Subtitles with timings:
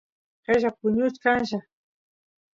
[0.45, 1.59] qella puñuchkanlla